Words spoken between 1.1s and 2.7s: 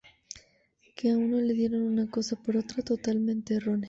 a uno le dieron una cosa por